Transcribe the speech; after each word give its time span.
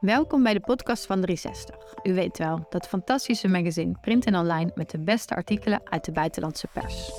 Welkom 0.00 0.42
bij 0.42 0.52
de 0.52 0.60
podcast 0.60 1.06
van 1.06 1.20
360. 1.20 1.76
U 2.02 2.14
weet 2.14 2.38
wel, 2.38 2.66
dat 2.68 2.88
fantastische 2.88 3.48
magazine 3.48 3.96
print 4.00 4.26
en 4.26 4.36
online 4.36 4.70
met 4.74 4.90
de 4.90 4.98
beste 4.98 5.34
artikelen 5.34 5.80
uit 5.84 6.04
de 6.04 6.12
buitenlandse 6.12 6.66
pers. 6.72 7.10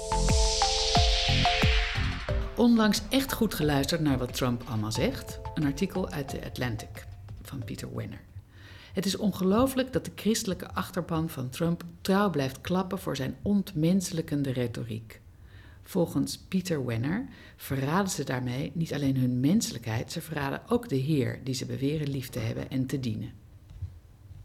Onlangs 2.58 3.02
echt 3.10 3.34
goed 3.34 3.54
geluisterd 3.54 4.02
naar 4.02 4.18
wat 4.18 4.34
Trump 4.34 4.64
allemaal 4.68 4.92
zegt. 4.92 5.40
Een 5.54 5.66
artikel 5.66 6.10
uit 6.10 6.28
The 6.28 6.46
Atlantic 6.46 7.08
van 7.42 7.64
Peter 7.64 7.96
Wenner. 7.96 8.22
Het 8.94 9.06
is 9.06 9.18
ongelooflijk 9.18 9.94
dat 9.94 10.06
de 10.06 10.12
christelijke 10.16 10.74
achterban 10.74 11.30
van 11.30 11.50
Trump 11.50 11.84
trouw 12.02 12.30
blijft 12.30 12.62
klappen 12.62 13.00
voor 13.00 13.16
zijn 13.16 13.36
ontmenselijkende 13.42 14.52
retoriek. 14.52 15.21
Volgens 15.84 16.38
Peter 16.38 16.86
Wenner 16.86 17.28
verraden 17.56 18.12
ze 18.12 18.24
daarmee 18.24 18.72
niet 18.74 18.94
alleen 18.94 19.18
hun 19.18 19.40
menselijkheid, 19.40 20.12
ze 20.12 20.22
verraden 20.22 20.62
ook 20.68 20.90
de 20.90 20.96
Heer 20.96 21.40
die 21.44 21.54
ze 21.54 21.66
beweren 21.66 22.10
lief 22.10 22.30
te 22.30 22.40
hebben 22.40 22.70
en 22.70 22.86
te 22.86 23.00
dienen. 23.00 23.34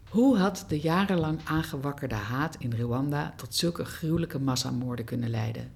Hoe 0.09 0.37
had 0.37 0.65
de 0.69 0.81
jarenlang 0.81 1.41
aangewakkerde 1.45 2.15
haat 2.15 2.57
in 2.59 2.73
Rwanda 2.73 3.35
tot 3.37 3.55
zulke 3.55 3.85
gruwelijke 3.85 4.39
massamoorden 4.39 5.05
kunnen 5.05 5.31
leiden? 5.31 5.73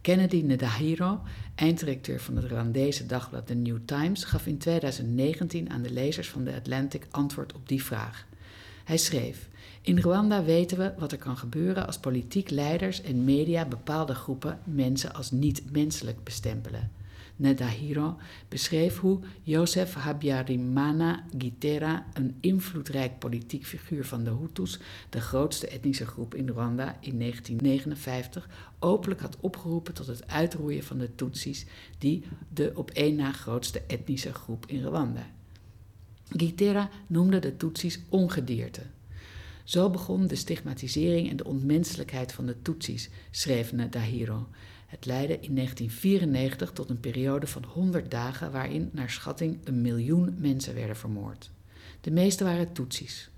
Kennedy 0.00 0.42
Ndahiro, 0.42 1.20
einddirecteur 1.54 2.20
van 2.20 2.36
het 2.36 2.44
Rwandese 2.44 3.06
dagblad 3.06 3.46
The 3.46 3.54
New 3.54 3.78
Times, 3.84 4.24
gaf 4.24 4.46
in 4.46 4.58
2019 4.58 5.70
aan 5.70 5.82
de 5.82 5.92
lezers 5.92 6.30
van 6.30 6.44
The 6.44 6.54
Atlantic 6.54 7.06
antwoord 7.10 7.52
op 7.52 7.68
die 7.68 7.84
vraag. 7.84 8.26
Hij 8.84 8.96
schreef: 8.96 9.48
In 9.80 9.98
Rwanda 9.98 10.44
weten 10.44 10.78
we 10.78 10.92
wat 10.98 11.12
er 11.12 11.18
kan 11.18 11.36
gebeuren 11.36 11.86
als 11.86 11.98
politiek 11.98 12.50
leiders 12.50 13.02
en 13.02 13.24
media 13.24 13.64
bepaalde 13.64 14.14
groepen 14.14 14.58
mensen 14.64 15.14
als 15.14 15.30
niet-menselijk 15.30 16.24
bestempelen. 16.24 16.90
Nedahiro 17.36 18.16
beschreef 18.48 18.98
hoe 18.98 19.20
Joseph 19.42 19.94
Habyarimana 19.94 21.24
Gitera, 21.38 22.06
een 22.12 22.36
invloedrijk 22.40 23.18
politiek 23.18 23.66
figuur 23.66 24.04
van 24.04 24.24
de 24.24 24.30
Hutus, 24.30 24.78
de 25.10 25.20
grootste 25.20 25.68
etnische 25.68 26.06
groep 26.06 26.34
in 26.34 26.48
Rwanda 26.48 26.96
in 27.00 27.18
1959, 27.18 28.48
openlijk 28.78 29.20
had 29.20 29.36
opgeroepen 29.40 29.94
tot 29.94 30.06
het 30.06 30.28
uitroeien 30.28 30.82
van 30.82 30.98
de 30.98 31.14
Tutsis, 31.14 31.66
die 31.98 32.24
de 32.52 32.72
op 32.74 32.90
één 32.90 33.14
na 33.14 33.32
grootste 33.32 33.82
etnische 33.86 34.32
groep 34.32 34.66
in 34.66 34.84
Rwanda. 34.84 35.26
Gitera 36.28 36.90
noemde 37.06 37.38
de 37.38 37.56
Tutsis 37.56 38.00
ongedierte. 38.08 38.82
Zo 39.64 39.90
begon 39.90 40.26
de 40.26 40.34
stigmatisering 40.34 41.30
en 41.30 41.36
de 41.36 41.44
onmenselijkheid 41.44 42.32
van 42.32 42.46
de 42.46 42.62
Tutsis, 42.62 43.08
schreef 43.30 43.72
Nedahiro. 43.72 44.48
Het 44.86 45.06
leidde 45.06 45.38
in 45.40 45.54
1994 45.54 46.72
tot 46.72 46.90
een 46.90 47.00
periode 47.00 47.46
van 47.46 47.64
100 47.64 48.10
dagen 48.10 48.52
waarin 48.52 48.90
naar 48.92 49.10
schatting 49.10 49.58
een 49.64 49.80
miljoen 49.80 50.34
mensen 50.38 50.74
werden 50.74 50.96
vermoord. 50.96 51.50
De 52.00 52.10
meeste 52.10 52.44
waren 52.44 52.72
Tutsis. 52.72 53.30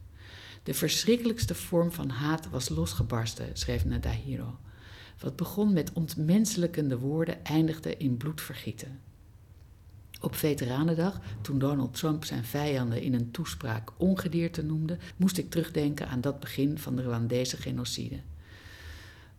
De 0.62 0.74
verschrikkelijkste 0.74 1.54
vorm 1.54 1.92
van 1.92 2.08
haat 2.08 2.50
was 2.50 2.68
losgebarsten, 2.68 3.50
schreef 3.52 3.84
Nadahiro. 3.84 4.58
Wat 5.18 5.36
begon 5.36 5.72
met 5.72 5.92
ontmenselijkende 5.92 6.98
woorden 6.98 7.44
eindigde 7.44 7.96
in 7.96 8.16
bloedvergieten. 8.16 9.00
Op 10.24 10.34
Veteranendag, 10.34 11.20
toen 11.40 11.58
Donald 11.58 11.94
Trump 11.94 12.24
zijn 12.24 12.44
vijanden 12.44 13.02
in 13.02 13.14
een 13.14 13.30
toespraak 13.30 13.90
ongedierte 13.96 14.62
noemde, 14.62 14.98
moest 15.16 15.38
ik 15.38 15.50
terugdenken 15.50 16.08
aan 16.08 16.20
dat 16.20 16.40
begin 16.40 16.78
van 16.78 16.96
de 16.96 17.02
Rwandese 17.02 17.56
genocide. 17.56 18.20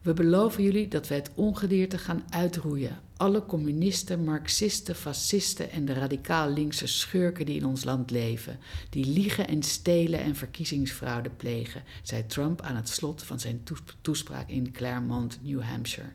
We 0.01 0.13
beloven 0.13 0.63
jullie 0.63 0.87
dat 0.87 1.07
wij 1.07 1.17
het 1.17 1.31
ongedierte 1.35 1.97
gaan 1.97 2.23
uitroeien. 2.29 2.99
Alle 3.17 3.45
communisten, 3.45 4.23
marxisten, 4.23 4.95
fascisten 4.95 5.71
en 5.71 5.85
de 5.85 5.93
radicaal 5.93 6.49
linkse 6.49 6.87
schurken 6.87 7.45
die 7.45 7.55
in 7.55 7.65
ons 7.65 7.83
land 7.83 8.11
leven. 8.11 8.59
Die 8.89 9.05
liegen 9.05 9.47
en 9.47 9.63
stelen 9.63 10.19
en 10.19 10.35
verkiezingsfraude 10.35 11.29
plegen, 11.29 11.83
zei 12.03 12.25
Trump 12.25 12.61
aan 12.61 12.75
het 12.75 12.89
slot 12.89 13.23
van 13.23 13.39
zijn 13.39 13.63
toespraak 14.01 14.49
in 14.49 14.71
Claremont, 14.71 15.39
New 15.41 15.61
Hampshire. 15.61 16.11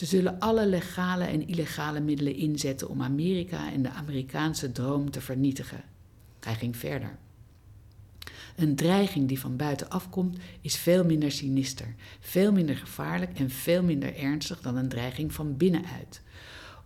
Ze 0.00 0.06
zullen 0.06 0.38
alle 0.38 0.66
legale 0.66 1.24
en 1.24 1.46
illegale 1.46 2.00
middelen 2.00 2.34
inzetten 2.34 2.88
om 2.88 3.02
Amerika 3.02 3.72
en 3.72 3.82
de 3.82 3.90
Amerikaanse 3.90 4.72
droom 4.72 5.10
te 5.10 5.20
vernietigen. 5.20 5.84
Hij 6.40 6.54
ging 6.54 6.76
verder. 6.76 7.18
Een 8.56 8.76
dreiging 8.76 9.28
die 9.28 9.40
van 9.40 9.56
buitenaf 9.56 10.10
komt, 10.10 10.38
is 10.60 10.76
veel 10.76 11.04
minder 11.04 11.32
sinister, 11.32 11.94
veel 12.20 12.52
minder 12.52 12.76
gevaarlijk 12.76 13.38
en 13.38 13.50
veel 13.50 13.82
minder 13.82 14.16
ernstig 14.16 14.60
dan 14.60 14.76
een 14.76 14.88
dreiging 14.88 15.32
van 15.32 15.56
binnenuit. 15.56 16.22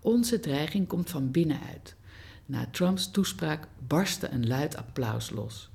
Onze 0.00 0.41
dreiging 0.41 0.86
komt 0.86 1.10
van 1.10 1.31
binnenuit. 1.31 1.94
Na 2.46 2.66
Trumps 2.70 3.10
toespraak 3.10 3.69
barstte 3.86 4.28
een 4.28 4.46
luid 4.46 4.76
applaus 4.76 5.31
los. 5.31 5.70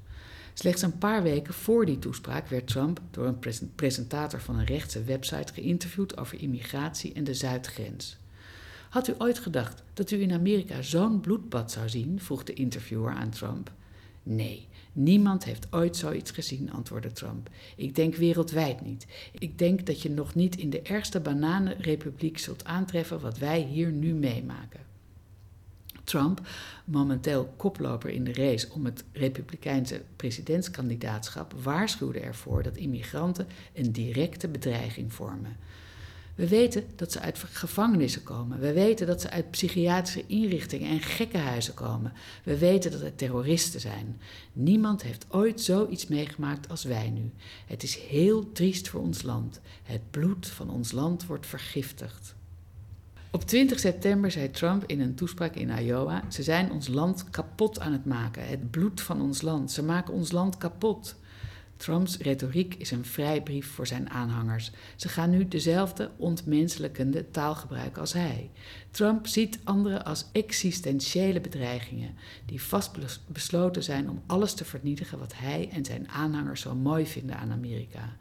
Slechts 0.59 0.81
een 0.81 0.97
paar 0.97 1.23
weken 1.23 1.53
voor 1.53 1.85
die 1.85 1.99
toespraak 1.99 2.47
werd 2.47 2.67
Trump 2.67 3.01
door 3.11 3.25
een 3.25 3.39
presentator 3.75 4.41
van 4.41 4.59
een 4.59 4.65
rechtse 4.65 5.03
website 5.03 5.53
geïnterviewd 5.53 6.17
over 6.17 6.41
immigratie 6.41 7.13
en 7.13 7.23
de 7.23 7.33
Zuidgrens. 7.33 8.17
Had 8.89 9.07
u 9.07 9.13
ooit 9.17 9.39
gedacht 9.39 9.83
dat 9.93 10.11
u 10.11 10.21
in 10.21 10.31
Amerika 10.31 10.81
zo'n 10.81 11.19
bloedbad 11.19 11.71
zou 11.71 11.89
zien? 11.89 12.19
vroeg 12.21 12.43
de 12.43 12.53
interviewer 12.53 13.13
aan 13.13 13.29
Trump. 13.29 13.71
Nee, 14.23 14.67
niemand 14.93 15.43
heeft 15.43 15.67
ooit 15.71 15.97
zoiets 15.97 16.31
gezien, 16.31 16.71
antwoordde 16.71 17.11
Trump. 17.11 17.49
Ik 17.75 17.95
denk 17.95 18.15
wereldwijd 18.15 18.81
niet. 18.81 19.07
Ik 19.39 19.57
denk 19.57 19.85
dat 19.85 20.01
je 20.01 20.09
nog 20.09 20.35
niet 20.35 20.57
in 20.57 20.69
de 20.69 20.81
ergste 20.81 21.19
bananenrepubliek 21.19 22.37
zult 22.37 22.65
aantreffen 22.65 23.19
wat 23.19 23.37
wij 23.37 23.59
hier 23.59 23.91
nu 23.91 24.13
meemaken. 24.13 24.88
Trump, 26.09 26.41
momenteel 26.85 27.53
koploper 27.57 28.09
in 28.09 28.23
de 28.23 28.33
race 28.33 28.67
om 28.71 28.85
het 28.85 29.03
Republikeinse 29.11 30.01
presidentskandidaatschap, 30.15 31.53
waarschuwde 31.63 32.19
ervoor 32.19 32.63
dat 32.63 32.77
immigranten 32.77 33.47
een 33.73 33.91
directe 33.91 34.47
bedreiging 34.47 35.13
vormen. 35.13 35.57
We 36.35 36.47
weten 36.47 36.83
dat 36.95 37.11
ze 37.11 37.19
uit 37.19 37.37
gevangenissen 37.37 38.23
komen. 38.23 38.59
We 38.59 38.73
weten 38.73 39.07
dat 39.07 39.21
ze 39.21 39.29
uit 39.29 39.51
psychiatrische 39.51 40.23
inrichtingen 40.27 40.89
en 40.89 41.01
gekkenhuizen 41.01 41.73
komen. 41.73 42.13
We 42.43 42.57
weten 42.57 42.91
dat 42.91 43.01
het 43.01 43.17
terroristen 43.17 43.79
zijn. 43.79 44.21
Niemand 44.53 45.03
heeft 45.03 45.25
ooit 45.29 45.61
zoiets 45.61 46.07
meegemaakt 46.07 46.69
als 46.69 46.83
wij 46.83 47.09
nu. 47.09 47.31
Het 47.65 47.83
is 47.83 47.97
heel 47.97 48.51
triest 48.51 48.87
voor 48.87 49.01
ons 49.01 49.21
land. 49.21 49.59
Het 49.83 50.11
bloed 50.11 50.47
van 50.47 50.69
ons 50.69 50.91
land 50.91 51.25
wordt 51.25 51.47
vergiftigd. 51.47 52.35
Op 53.31 53.44
20 53.44 53.79
september 53.79 54.31
zei 54.31 54.51
Trump 54.51 54.84
in 54.85 55.01
een 55.01 55.16
toespraak 55.16 55.56
in 55.56 55.69
Iowa: 55.69 56.23
Ze 56.28 56.44
zijn 56.44 56.72
ons 56.72 56.88
land 56.88 57.29
kapot 57.29 57.79
aan 57.79 57.91
het 57.91 58.06
maken. 58.06 58.47
Het 58.47 58.72
bloed 58.72 59.01
van 59.01 59.22
ons 59.22 59.41
land. 59.41 59.72
Ze 59.72 59.84
maken 59.84 60.13
ons 60.13 60.31
land 60.31 60.57
kapot. 60.57 61.16
Trumps 61.78 62.18
retoriek 62.18 62.75
is 62.75 62.91
een 62.91 63.06
vrijbrief 63.06 63.68
voor 63.68 63.88
zijn 63.88 64.09
aanhangers. 64.09 64.72
Ze 64.95 65.09
gaan 65.09 65.29
nu 65.29 65.47
dezelfde 65.47 66.12
ontmenselijkende 66.18 67.31
taal 67.31 67.56
gebruiken 67.56 68.01
als 68.01 68.13
hij. 68.13 68.50
Trump 68.91 69.28
ziet 69.28 69.59
anderen 69.63 70.06
als 70.06 70.25
existentiële 70.31 71.41
bedreigingen, 71.41 72.16
die 72.45 72.62
vastbesloten 72.62 73.84
zijn 73.84 74.09
om 74.09 74.22
alles 74.25 74.53
te 74.53 74.66
vernietigen 74.66 75.19
wat 75.19 75.34
hij 75.35 75.69
en 75.72 75.85
zijn 75.85 76.09
aanhangers 76.09 76.62
zo 76.62 76.75
mooi 76.75 77.06
vinden 77.06 77.38
aan 77.38 77.51
Amerika. 77.51 78.16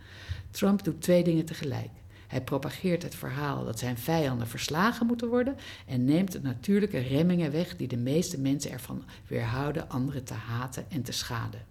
Trump 0.51 0.85
doet 0.85 1.03
twee 1.03 1.25
dingen 1.25 1.45
tegelijk. 1.45 1.91
Hij 2.29 2.43
propageert 2.43 3.03
het 3.03 3.15
verhaal 3.15 3.65
dat 3.65 3.79
zijn 3.79 3.99
vijanden 3.99 4.47
verslagen 4.47 5.07
moeten 5.07 5.29
worden 5.29 5.57
en 5.87 6.05
neemt 6.05 6.33
de 6.33 6.41
natuurlijke 6.41 6.99
remmingen 6.99 7.53
weg 7.53 7.77
die 7.77 7.89
de 7.89 7.97
meeste 7.97 8.41
mensen 8.41 8.71
ervan 8.71 9.05
weerhouden 9.27 9.89
anderen 9.89 10.25
te 10.25 10.35
haten 10.35 10.85
en 10.91 11.03
te 11.03 11.13
schaden. 11.13 11.65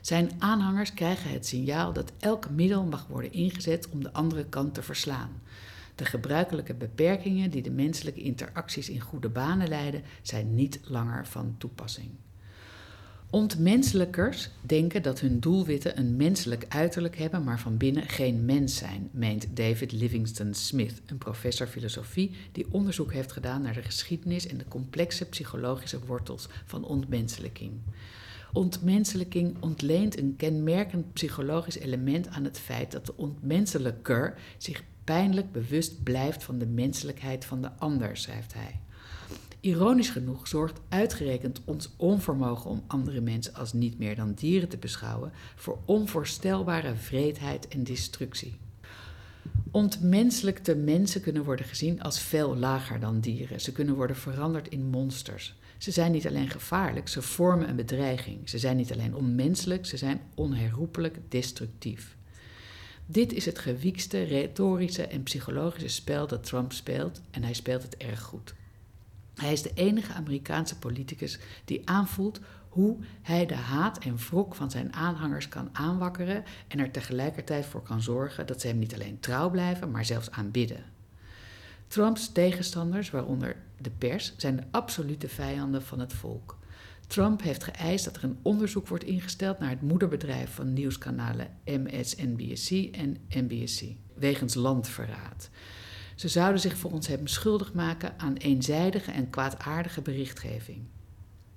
Zijn 0.00 0.30
aanhangers 0.38 0.94
krijgen 0.94 1.30
het 1.30 1.46
signaal 1.46 1.92
dat 1.92 2.12
elk 2.18 2.50
middel 2.50 2.84
mag 2.84 3.06
worden 3.06 3.32
ingezet 3.32 3.88
om 3.88 4.02
de 4.02 4.12
andere 4.12 4.44
kant 4.44 4.74
te 4.74 4.82
verslaan. 4.82 5.30
De 5.94 6.04
gebruikelijke 6.04 6.74
beperkingen 6.74 7.50
die 7.50 7.62
de 7.62 7.70
menselijke 7.70 8.22
interacties 8.22 8.88
in 8.88 9.00
goede 9.00 9.28
banen 9.28 9.68
leiden, 9.68 10.02
zijn 10.22 10.54
niet 10.54 10.80
langer 10.84 11.26
van 11.26 11.54
toepassing. 11.58 12.10
Ontmenselijkers 13.30 14.50
denken 14.60 15.02
dat 15.02 15.20
hun 15.20 15.40
doelwitten 15.40 15.98
een 15.98 16.16
menselijk 16.16 16.64
uiterlijk 16.68 17.16
hebben, 17.16 17.44
maar 17.44 17.60
van 17.60 17.76
binnen 17.76 18.08
geen 18.08 18.44
mens 18.44 18.76
zijn, 18.76 19.08
meent 19.12 19.56
David 19.56 19.92
Livingston 19.92 20.54
Smith, 20.54 21.02
een 21.06 21.18
professor 21.18 21.66
filosofie 21.66 22.30
die 22.52 22.66
onderzoek 22.70 23.12
heeft 23.12 23.32
gedaan 23.32 23.62
naar 23.62 23.74
de 23.74 23.82
geschiedenis 23.82 24.46
en 24.46 24.58
de 24.58 24.68
complexe 24.68 25.24
psychologische 25.24 26.04
wortels 26.06 26.48
van 26.64 26.84
ontmenselijking. 26.84 27.72
Ontmenselijking 28.52 29.56
ontleent 29.60 30.18
een 30.18 30.34
kenmerkend 30.36 31.12
psychologisch 31.12 31.78
element 31.78 32.28
aan 32.28 32.44
het 32.44 32.58
feit 32.58 32.92
dat 32.92 33.06
de 33.06 33.16
ontmenselijker 33.16 34.38
zich 34.58 34.82
pijnlijk 35.04 35.52
bewust 35.52 36.02
blijft 36.02 36.44
van 36.44 36.58
de 36.58 36.66
menselijkheid 36.66 37.44
van 37.44 37.62
de 37.62 37.72
ander, 37.72 38.16
schrijft 38.16 38.54
hij. 38.54 38.80
Ironisch 39.60 40.10
genoeg 40.10 40.48
zorgt 40.48 40.80
uitgerekend 40.88 41.60
ons 41.64 41.90
onvermogen 41.96 42.70
om 42.70 42.84
andere 42.86 43.20
mensen 43.20 43.54
als 43.54 43.72
niet 43.72 43.98
meer 43.98 44.16
dan 44.16 44.32
dieren 44.34 44.68
te 44.68 44.76
beschouwen 44.76 45.32
voor 45.56 45.78
onvoorstelbare 45.84 46.94
vreedheid 46.94 47.68
en 47.68 47.84
destructie. 47.84 48.56
Ontmenselijkte 49.70 50.74
mensen 50.74 51.20
kunnen 51.20 51.44
worden 51.44 51.66
gezien 51.66 52.02
als 52.02 52.20
veel 52.20 52.56
lager 52.56 53.00
dan 53.00 53.20
dieren. 53.20 53.60
Ze 53.60 53.72
kunnen 53.72 53.94
worden 53.94 54.16
veranderd 54.16 54.68
in 54.68 54.90
monsters. 54.90 55.54
Ze 55.78 55.90
zijn 55.90 56.12
niet 56.12 56.26
alleen 56.26 56.50
gevaarlijk, 56.50 57.08
ze 57.08 57.22
vormen 57.22 57.68
een 57.68 57.76
bedreiging. 57.76 58.48
Ze 58.48 58.58
zijn 58.58 58.76
niet 58.76 58.92
alleen 58.92 59.14
onmenselijk, 59.14 59.86
ze 59.86 59.96
zijn 59.96 60.20
onherroepelijk 60.34 61.18
destructief. 61.28 62.16
Dit 63.06 63.32
is 63.32 63.44
het 63.46 63.58
gewiekste 63.58 64.22
retorische 64.22 65.06
en 65.06 65.22
psychologische 65.22 65.88
spel 65.88 66.26
dat 66.26 66.44
Trump 66.44 66.72
speelt 66.72 67.20
en 67.30 67.42
hij 67.42 67.54
speelt 67.54 67.82
het 67.82 67.96
erg 67.96 68.22
goed. 68.22 68.54
Hij 69.36 69.52
is 69.52 69.62
de 69.62 69.72
enige 69.74 70.12
Amerikaanse 70.12 70.78
politicus 70.78 71.38
die 71.64 71.88
aanvoelt 71.88 72.40
hoe 72.68 72.96
hij 73.22 73.46
de 73.46 73.54
haat 73.54 73.98
en 73.98 74.16
wrok 74.16 74.54
van 74.54 74.70
zijn 74.70 74.92
aanhangers 74.92 75.48
kan 75.48 75.68
aanwakkeren 75.72 76.44
en 76.68 76.78
er 76.78 76.90
tegelijkertijd 76.90 77.66
voor 77.66 77.82
kan 77.82 78.02
zorgen 78.02 78.46
dat 78.46 78.60
ze 78.60 78.66
hem 78.66 78.78
niet 78.78 78.94
alleen 78.94 79.20
trouw 79.20 79.50
blijven, 79.50 79.90
maar 79.90 80.04
zelfs 80.04 80.30
aanbidden. 80.30 80.84
Trumps 81.86 82.32
tegenstanders, 82.32 83.10
waaronder 83.10 83.56
de 83.78 83.90
pers, 83.90 84.34
zijn 84.36 84.56
de 84.56 84.62
absolute 84.70 85.28
vijanden 85.28 85.82
van 85.82 86.00
het 86.00 86.12
volk. 86.12 86.58
Trump 87.06 87.42
heeft 87.42 87.64
geëist 87.64 88.04
dat 88.04 88.16
er 88.16 88.24
een 88.24 88.38
onderzoek 88.42 88.88
wordt 88.88 89.04
ingesteld 89.04 89.58
naar 89.58 89.70
het 89.70 89.82
moederbedrijf 89.82 90.54
van 90.54 90.72
nieuwskanalen 90.72 91.48
MSNBC 91.64 92.94
en 92.94 93.16
NBC 93.28 93.82
wegens 94.14 94.54
landverraad. 94.54 95.50
Ze 96.16 96.28
zouden 96.28 96.60
zich 96.60 96.76
volgens 96.76 97.06
hem 97.06 97.26
schuldig 97.26 97.72
maken 97.72 98.14
aan 98.18 98.34
eenzijdige 98.34 99.10
en 99.10 99.30
kwaadaardige 99.30 100.00
berichtgeving. 100.00 100.84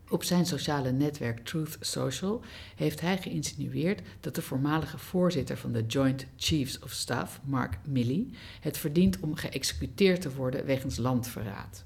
Op 0.10 0.24
zijn 0.24 0.46
sociale 0.46 0.92
netwerk 0.92 1.46
Truth 1.46 1.78
Social 1.80 2.42
heeft 2.76 3.02
hij 3.02 3.18
geïnsinueerd 3.18 4.02
dat 4.20 4.36
de 4.36 4.42
voormalige 4.42 4.98
voorzitter 4.98 5.58
van 5.58 5.72
de 5.72 5.86
Joint 5.86 6.26
Chiefs 6.38 6.80
of 6.80 6.92
Staff, 6.92 7.40
Mark 7.44 7.78
Milley, 7.88 8.28
het 8.60 8.78
verdient 8.78 9.20
om 9.20 9.36
geëxecuteerd 9.36 10.22
te 10.22 10.36
worden 10.36 10.66
wegens 10.66 10.98
landverraad. 10.98 11.84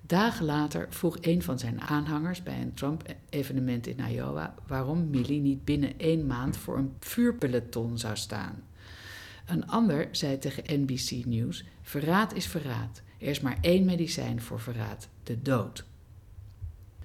Dagen 0.00 0.44
later 0.44 0.86
vroeg 0.90 1.16
een 1.20 1.42
van 1.42 1.58
zijn 1.58 1.80
aanhangers 1.80 2.42
bij 2.42 2.60
een 2.60 2.74
Trump-evenement 2.74 3.86
in 3.86 4.00
Iowa 4.08 4.54
waarom 4.66 5.10
Milley 5.10 5.38
niet 5.38 5.64
binnen 5.64 5.98
één 5.98 6.26
maand 6.26 6.56
voor 6.56 6.78
een 6.78 6.92
vuurpeloton 7.00 7.98
zou 7.98 8.16
staan. 8.16 8.62
Een 9.48 9.66
ander 9.66 10.08
zei 10.10 10.38
tegen 10.38 10.80
NBC 10.80 11.24
News: 11.24 11.64
Verraad 11.82 12.34
is 12.34 12.46
verraad. 12.46 13.02
Er 13.18 13.26
is 13.26 13.40
maar 13.40 13.58
één 13.60 13.84
medicijn 13.84 14.42
voor 14.42 14.60
verraad: 14.60 15.08
de 15.22 15.42
dood. 15.42 15.84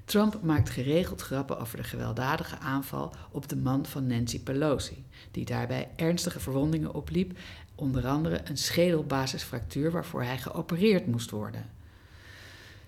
Trump 0.05 0.41
maakt 0.41 0.69
geregeld 0.69 1.21
grappen 1.21 1.59
over 1.59 1.77
de 1.77 1.83
gewelddadige 1.83 2.57
aanval 2.57 3.13
op 3.31 3.49
de 3.49 3.55
man 3.55 3.85
van 3.85 4.07
Nancy 4.07 4.39
Pelosi, 4.39 5.05
die 5.31 5.45
daarbij 5.45 5.89
ernstige 5.95 6.39
verwondingen 6.39 6.93
opliep, 6.93 7.37
onder 7.75 8.07
andere 8.07 8.41
een 8.43 8.57
schedelbasisfractuur 8.57 9.91
waarvoor 9.91 10.23
hij 10.23 10.37
geopereerd 10.37 11.07
moest 11.07 11.31
worden. 11.31 11.69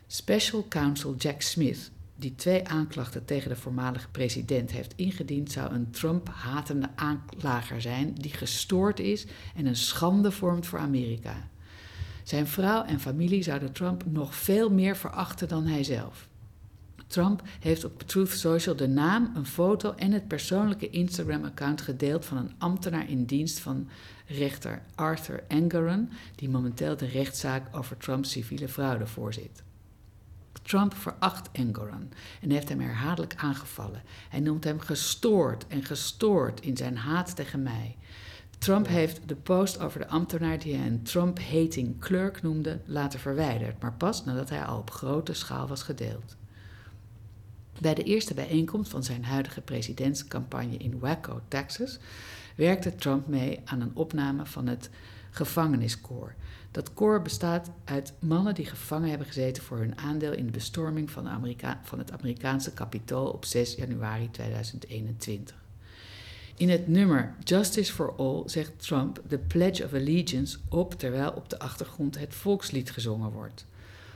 Special 0.08 0.66
Counsel 0.70 1.16
Jack 1.16 1.42
Smith, 1.42 1.92
die 2.16 2.36
twee 2.36 2.68
aanklachten 2.68 3.26
tegen 3.26 3.50
de 3.50 3.56
voormalige 3.56 4.10
president 4.10 4.72
heeft 4.72 4.94
ingediend, 4.96 5.52
zou 5.52 5.74
een 5.74 5.92
Trump-hatende 5.92 6.90
aanklager 6.96 7.82
zijn 7.82 8.14
die 8.14 8.34
gestoord 8.34 9.00
is 9.00 9.26
en 9.56 9.66
een 9.66 9.76
schande 9.76 10.32
vormt 10.32 10.66
voor 10.66 10.80
Amerika. 10.80 11.50
Zijn 12.24 12.48
vrouw 12.48 12.84
en 12.84 13.00
familie 13.00 13.44
zouden 13.44 13.72
Trump 13.72 14.06
nog 14.06 14.36
veel 14.36 14.70
meer 14.72 14.96
verachten 14.96 15.48
dan 15.48 15.66
hij 15.66 15.84
zelf. 15.84 16.28
Trump 17.08 17.42
heeft 17.60 17.86
op 17.86 18.02
Truth 18.02 18.30
Social 18.30 18.76
de 18.76 18.88
naam, 18.88 19.32
een 19.36 19.46
foto 19.46 19.94
en 19.94 20.12
het 20.12 20.28
persoonlijke 20.28 20.90
Instagram-account 20.90 21.82
gedeeld 21.82 22.26
van 22.26 22.38
een 22.38 22.52
ambtenaar 22.58 23.10
in 23.10 23.26
dienst 23.26 23.60
van 23.60 23.88
rechter 24.26 24.82
Arthur 24.96 25.44
Engoron, 25.48 26.10
die 26.36 26.50
momenteel 26.50 26.98
de 26.98 27.06
rechtszaak 27.06 27.78
over 27.78 27.98
Trumps 27.98 28.32
civiele 28.32 28.68
fraude 28.68 29.08
voorzit. 29.08 29.64
Trump 30.66 30.94
veracht 30.94 31.50
Engoron 31.52 32.12
en 32.42 32.50
heeft 32.50 32.70
hem 32.70 32.80
herhaaldelijk 32.80 33.36
aangevallen. 33.38 34.04
Hij 34.30 34.40
noemt 34.40 34.64
hem 34.64 34.80
gestoord 34.80 35.68
en 35.68 35.84
gestoord 35.84 36.62
in 36.62 36.78
zijn 36.78 36.98
haat 36.98 37.36
tegen 37.36 37.64
mij. 37.64 37.98
Trump 38.58 38.88
heeft 38.88 39.28
de 39.28 39.36
post 39.36 39.80
over 39.80 40.00
de 40.00 40.08
ambtenaar 40.08 40.60
die 40.60 40.76
hij 40.76 40.88
een 40.88 41.04
Trump-hating 41.04 42.00
clerk 42.00 42.42
noemde 42.42 42.80
later 42.86 43.20
verwijderd, 43.20 43.82
maar 43.82 43.94
pas 43.94 44.26
nadat 44.26 44.50
hij 44.50 44.64
al 44.64 44.80
op 44.80 44.92
grote 44.92 45.34
schaal 45.34 45.68
was 45.68 45.84
gedeeld. 45.84 46.36
Bij 47.80 47.94
de 47.94 48.04
eerste 48.04 48.34
bijeenkomst 48.34 48.92
van 48.92 49.04
zijn 49.04 49.26
huidige 49.26 49.62
presidentscampagne 49.62 50.78
in 50.78 51.00
Waco, 51.00 51.42
Texas, 51.48 52.00
werkte 52.56 52.96
Trump 52.96 53.28
mee 53.28 53.62
aan 53.66 53.82
een 53.82 53.96
opname 53.96 54.46
van 54.46 54.68
het 54.68 54.90
gevangeniskoor. 55.36 56.34
Dat 56.72 56.94
koor 56.94 57.22
bestaat 57.22 57.72
uit 57.84 58.14
mannen 58.20 58.56
die 58.56 58.66
gevangen 58.66 59.10
hebben 59.10 59.28
gezeten 59.28 59.64
voor 59.64 59.78
hun 59.78 59.98
aandeel 59.98 60.34
in 60.34 60.46
de 60.46 60.52
bestorming 60.52 61.12
van, 61.12 61.28
Amerika 61.28 61.80
van 61.84 62.00
het 62.00 62.12
Amerikaanse 62.12 62.74
kapitool 62.74 63.28
op 63.28 63.46
6 63.46 63.76
januari 63.76 64.32
2021. 64.32 65.56
In 66.56 66.70
het 66.70 66.88
nummer 66.88 67.36
Justice 67.44 67.94
for 67.94 68.16
All 68.16 68.44
zegt 68.46 68.72
Trump 68.78 69.22
de 69.28 69.38
Pledge 69.38 69.84
of 69.84 69.94
Allegiance 69.94 70.58
op 70.70 70.94
terwijl 70.94 71.32
op 71.32 71.50
de 71.50 71.60
achtergrond 71.60 72.20
het 72.20 72.34
volkslied 72.34 72.92
gezongen 72.92 73.32
wordt. 73.32 73.66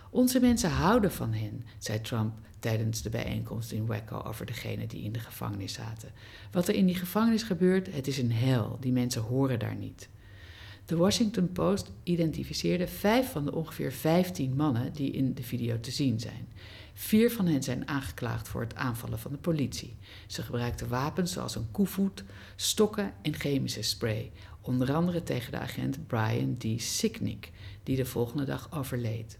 Onze 0.09 0.39
mensen 0.39 0.69
houden 0.69 1.11
van 1.11 1.33
hen, 1.33 1.65
zei 1.77 2.01
Trump 2.01 2.33
tijdens 2.59 3.01
de 3.01 3.09
bijeenkomst 3.09 3.71
in 3.71 3.85
Waco 3.85 4.21
over 4.21 4.45
degenen 4.45 4.87
die 4.87 5.03
in 5.03 5.11
de 5.11 5.19
gevangenis 5.19 5.73
zaten. 5.73 6.11
Wat 6.51 6.67
er 6.67 6.75
in 6.75 6.85
die 6.85 6.95
gevangenis 6.95 7.43
gebeurt, 7.43 7.93
het 7.93 8.07
is 8.07 8.17
een 8.17 8.31
hel. 8.31 8.77
Die 8.79 8.91
mensen 8.91 9.21
horen 9.21 9.59
daar 9.59 9.75
niet. 9.75 10.09
De 10.89 10.95
Washington 10.95 11.51
Post 11.51 11.91
identificeerde 12.03 12.87
vijf 12.87 13.31
van 13.31 13.45
de 13.45 13.53
ongeveer 13.53 13.91
15 13.91 14.55
mannen 14.55 14.93
die 14.93 15.11
in 15.11 15.33
de 15.33 15.43
video 15.43 15.79
te 15.79 15.91
zien 15.91 16.19
zijn. 16.19 16.47
Vier 16.93 17.31
van 17.31 17.47
hen 17.47 17.63
zijn 17.63 17.87
aangeklaagd 17.87 18.47
voor 18.47 18.61
het 18.61 18.75
aanvallen 18.75 19.19
van 19.19 19.31
de 19.31 19.37
politie. 19.37 19.95
Ze 20.27 20.41
gebruikten 20.41 20.89
wapens 20.89 21.31
zoals 21.31 21.55
een 21.55 21.71
koevoet, 21.71 22.23
stokken 22.55 23.13
en 23.21 23.33
chemische 23.33 23.81
spray, 23.81 24.31
onder 24.61 24.93
andere 24.93 25.23
tegen 25.23 25.51
de 25.51 25.59
agent 25.59 26.07
Brian 26.07 26.57
D. 26.57 26.81
Sicknick, 26.81 27.51
die 27.83 27.95
de 27.95 28.05
volgende 28.05 28.45
dag 28.45 28.67
overleed. 28.71 29.39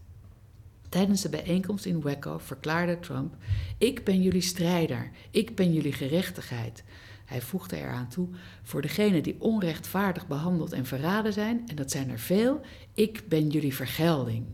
Tijdens 0.88 1.22
de 1.22 1.28
bijeenkomst 1.28 1.84
in 1.84 2.00
Waco 2.00 2.38
verklaarde 2.38 2.98
Trump: 2.98 3.34
Ik 3.78 4.04
ben 4.04 4.22
jullie 4.22 4.40
strijder, 4.40 5.10
ik 5.30 5.54
ben 5.54 5.72
jullie 5.72 5.92
gerechtigheid. 5.92 6.84
Hij 7.30 7.40
voegde 7.40 7.76
eraan 7.76 8.08
toe: 8.08 8.28
Voor 8.62 8.82
degenen 8.82 9.22
die 9.22 9.40
onrechtvaardig 9.40 10.26
behandeld 10.26 10.72
en 10.72 10.86
verraden 10.86 11.32
zijn, 11.32 11.62
en 11.66 11.76
dat 11.76 11.90
zijn 11.90 12.10
er 12.10 12.18
veel, 12.18 12.60
ik 12.94 13.22
ben 13.28 13.48
jullie 13.48 13.74
vergelding. 13.74 14.46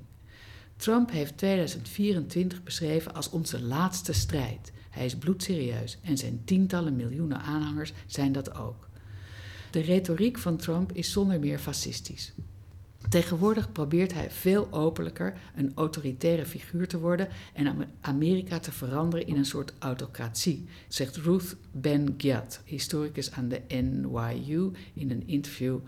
Trump 0.77 1.11
heeft 1.11 1.37
2024 1.37 2.63
beschreven 2.63 3.15
als 3.15 3.31
onze 3.31 3.63
laatste 3.63 4.13
strijd. 4.13 4.73
Hij 4.91 5.05
is 5.05 5.17
bloedserieus 5.17 5.99
en 6.03 6.17
zijn 6.17 6.43
tientallen 6.45 6.97
miljoenen 6.97 7.41
aanhangers 7.41 7.93
zijn 8.07 8.33
dat 8.33 8.55
ook. 8.55 8.89
De 9.71 9.81
retoriek 9.81 10.39
van 10.39 10.57
Trump 10.57 10.93
is 10.93 11.13
zonder 11.13 11.39
meer 11.39 11.59
fascistisch. 11.59 12.33
Tegenwoordig 13.09 13.73
probeert 13.73 14.13
hij 14.13 14.31
veel 14.31 14.73
openlijker 14.73 15.41
een 15.55 15.73
autoritaire 15.75 16.47
figuur 16.47 16.89
te 16.89 16.99
worden 16.99 17.29
en 17.53 17.89
Amerika 18.01 18.59
te 18.59 18.73
veranderen 18.73 19.27
in 19.27 19.37
een 19.37 19.45
soort 19.45 19.73
autocratie, 19.79 20.65
zegt 20.89 21.17
Ruth 21.17 21.57
Ben 21.73 22.15
Gyat, 22.17 22.61
historicus 22.65 23.33
aan 23.33 23.49
de 23.49 23.61
NYU, 23.69 24.71
in 24.95 25.11
een 25.11 25.27
interview 25.27 25.79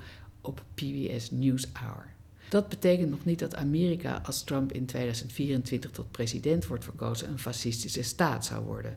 op 0.40 0.64
PBS 0.75 1.30
NewsHour. 1.30 2.16
Dat 2.48 2.68
betekent 2.68 3.10
nog 3.10 3.25
niet 3.25 3.38
dat 3.38 3.54
Amerika, 3.54 4.20
als 4.25 4.42
Trump 4.42 4.72
in 4.72 4.87
2024 4.87 5.90
tot 5.90 6.10
president 6.10 6.66
wordt 6.66 6.84
verkozen, 6.84 7.28
een 7.28 7.38
fascistische 7.38 8.02
staat 8.02 8.44
zou 8.44 8.64
worden. 8.64 8.96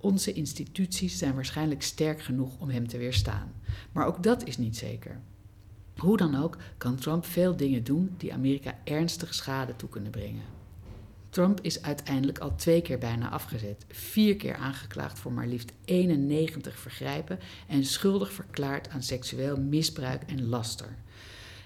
Onze 0.00 0.32
instituties 0.32 1.18
zijn 1.18 1.34
waarschijnlijk 1.34 1.82
sterk 1.82 2.22
genoeg 2.22 2.58
om 2.58 2.68
hem 2.68 2.88
te 2.88 2.98
weerstaan. 2.98 3.52
Maar 3.92 4.06
ook 4.06 4.22
dat 4.22 4.46
is 4.46 4.58
niet 4.58 4.76
zeker. 4.76 5.20
Hoe 5.98 6.16
dan 6.16 6.42
ook 6.42 6.56
kan 6.76 6.96
Trump 6.96 7.24
veel 7.24 7.56
dingen 7.56 7.84
doen 7.84 8.14
die 8.16 8.32
Amerika 8.32 8.78
ernstige 8.84 9.34
schade 9.34 9.76
toe 9.76 9.88
kunnen 9.88 10.10
brengen. 10.10 10.42
Trump 11.30 11.60
is 11.62 11.82
uiteindelijk 11.82 12.38
al 12.38 12.54
twee 12.54 12.82
keer 12.82 12.98
bijna 12.98 13.30
afgezet, 13.30 13.84
vier 13.88 14.36
keer 14.36 14.54
aangeklaagd 14.54 15.18
voor 15.18 15.32
maar 15.32 15.46
liefst 15.46 15.72
91 15.84 16.78
vergrijpen 16.78 17.38
en 17.68 17.84
schuldig 17.84 18.32
verklaard 18.32 18.88
aan 18.88 19.02
seksueel 19.02 19.56
misbruik 19.56 20.22
en 20.22 20.48
laster. 20.48 20.96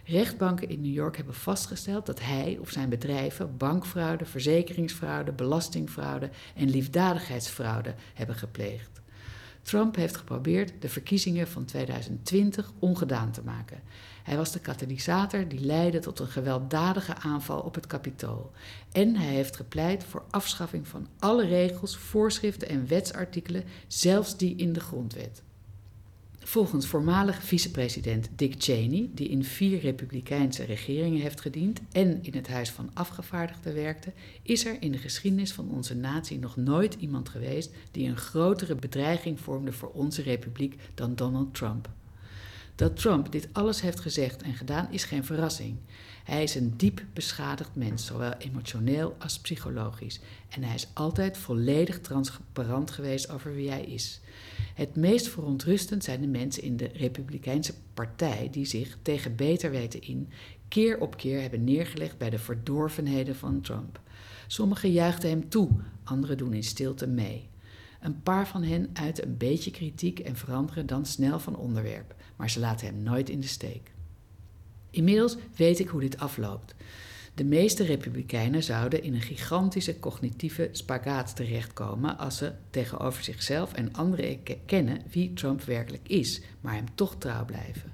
Rechtbanken 0.05 0.69
in 0.69 0.81
New 0.81 0.93
York 0.93 1.17
hebben 1.17 1.35
vastgesteld 1.35 2.07
dat 2.07 2.21
hij 2.21 2.59
of 2.61 2.71
zijn 2.71 2.89
bedrijven 2.89 3.57
bankfraude, 3.57 4.25
verzekeringsfraude, 4.25 5.33
belastingfraude 5.33 6.31
en 6.55 6.71
liefdadigheidsfraude 6.71 7.95
hebben 8.15 8.37
gepleegd. 8.37 9.01
Trump 9.63 9.97
heeft 9.97 10.17
geprobeerd 10.17 10.73
de 10.79 10.89
verkiezingen 10.89 11.49
van 11.49 11.65
2020 11.65 12.73
ongedaan 12.79 13.31
te 13.31 13.43
maken. 13.43 13.81
Hij 14.23 14.37
was 14.37 14.53
de 14.53 14.61
katalysator 14.61 15.49
die 15.49 15.61
leidde 15.61 15.99
tot 15.99 16.19
een 16.19 16.27
gewelddadige 16.27 17.15
aanval 17.15 17.61
op 17.61 17.75
het 17.75 17.87
kapitool. 17.87 18.51
En 18.93 19.17
hij 19.17 19.35
heeft 19.35 19.57
gepleit 19.57 20.05
voor 20.05 20.25
afschaffing 20.31 20.89
van 20.89 21.07
alle 21.19 21.47
regels, 21.47 21.97
voorschriften 21.97 22.69
en 22.69 22.89
wetsartikelen, 22.89 23.65
zelfs 23.87 24.37
die 24.37 24.57
in 24.57 24.73
de 24.73 24.81
grondwet. 24.81 25.43
Volgens 26.45 26.87
voormalig 26.87 27.43
vicepresident 27.43 28.29
Dick 28.37 28.55
Cheney, 28.59 29.11
die 29.15 29.29
in 29.29 29.45
vier 29.45 29.81
republikeinse 29.81 30.65
regeringen 30.65 31.21
heeft 31.21 31.41
gediend 31.41 31.81
en 31.93 32.23
in 32.23 32.35
het 32.35 32.49
Huis 32.49 32.71
van 32.71 32.91
Afgevaardigden 32.95 33.75
werkte, 33.75 34.13
is 34.43 34.65
er 34.65 34.77
in 34.81 34.93
de 34.93 34.99
geschiedenis 34.99 35.53
van 35.53 35.71
onze 35.71 35.97
natie 35.97 36.39
nog 36.39 36.57
nooit 36.57 36.95
iemand 36.95 37.29
geweest 37.29 37.71
die 37.91 38.09
een 38.09 38.17
grotere 38.17 38.75
bedreiging 38.75 39.41
vormde 39.41 39.73
voor 39.73 39.91
onze 39.91 40.23
republiek 40.23 40.81
dan 40.95 41.15
Donald 41.15 41.55
Trump. 41.55 41.89
Dat 42.75 42.97
Trump 42.97 43.33
dit 43.33 43.49
alles 43.53 43.81
heeft 43.81 44.01
gezegd 44.01 44.43
en 44.43 44.55
gedaan 44.55 44.89
is 44.91 45.05
geen 45.05 45.25
verrassing. 45.25 45.77
Hij 46.25 46.43
is 46.43 46.55
een 46.55 46.77
diep 46.77 47.05
beschadigd 47.13 47.75
mens, 47.75 48.07
zowel 48.07 48.33
emotioneel 48.33 49.17
als 49.19 49.39
psychologisch. 49.39 50.21
En 50.49 50.63
hij 50.63 50.75
is 50.75 50.89
altijd 50.93 51.39
volledig 51.39 52.01
transparant 52.01 52.91
geweest 52.91 53.31
over 53.31 53.55
wie 53.55 53.71
hij 53.71 53.85
is. 53.85 54.21
Het 54.75 54.97
meest 54.97 55.29
verontrustend 55.29 56.05
zijn 56.05 56.21
de 56.21 56.27
mensen 56.27 56.63
in 56.63 56.77
de 56.77 56.91
Republikeinse 56.95 57.75
Partij 57.95 58.49
die 58.51 58.65
zich 58.65 58.99
tegen 59.03 59.37
beter 59.37 59.71
weten 59.71 60.03
in 60.03 60.29
keer 60.69 61.01
op 61.01 61.17
keer 61.17 61.41
hebben 61.41 61.65
neergelegd 61.65 62.19
bij 62.19 62.31
de 62.31 62.39
verdorvenheden 62.39 63.37
van 63.37 63.61
Trump. 63.61 64.01
Sommigen 64.47 64.93
juichten 64.93 65.29
hem 65.29 65.49
toe, 65.49 65.69
anderen 66.05 66.39
doen 66.39 66.53
in 66.53 66.65
stilte 66.65 67.07
mee. 67.07 67.49
Een 68.01 68.23
paar 68.23 68.49
van 68.49 68.63
hen 68.63 68.91
uiten 68.93 69.27
een 69.27 69.37
beetje 69.37 69.71
kritiek 69.71 70.19
en 70.19 70.37
veranderen 70.37 70.87
dan 70.87 71.07
snel 71.07 71.39
van 71.39 71.57
onderwerp, 71.57 72.15
maar 72.37 72.51
ze 72.51 72.61
laten 72.61 72.87
hem 72.87 73.03
nooit 73.03 73.29
in 73.29 73.41
de 73.41 73.47
steek. 73.47 73.93
Inmiddels 74.91 75.37
weet 75.57 75.79
ik 75.79 75.89
hoe 75.89 76.01
dit 76.01 76.19
afloopt. 76.19 76.75
De 77.35 77.45
meeste 77.45 77.85
republikeinen 77.85 78.63
zouden 78.63 79.03
in 79.03 79.15
een 79.15 79.21
gigantische 79.21 79.99
cognitieve 79.99 80.69
spagaat 80.73 81.37
terechtkomen 81.37 82.19
als 82.19 82.37
ze 82.37 82.53
tegenover 82.71 83.25
zichzelf 83.25 83.73
en 83.73 83.93
anderen 83.93 84.43
kennen 84.67 85.03
wie 85.11 85.33
Trump 85.33 85.63
werkelijk 85.63 86.09
is, 86.09 86.41
maar 86.61 86.75
hem 86.75 86.95
toch 86.95 87.17
trouw 87.19 87.45
blijven. 87.45 87.93